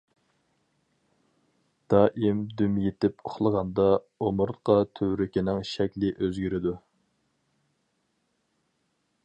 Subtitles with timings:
[1.93, 3.87] دائىم دۈم يېتىپ ئۇخلىغاندا،
[4.29, 6.75] ئومۇرتقا تۈۋرۈكىنىڭ شەكلى ئۆزگىرىدۇ.